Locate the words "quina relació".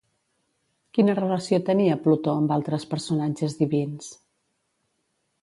0.97-1.59